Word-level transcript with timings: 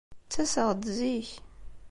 Ttaseɣ-d 0.25 0.81
zik. 0.97 1.29